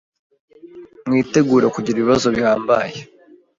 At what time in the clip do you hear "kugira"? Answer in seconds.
1.75-1.97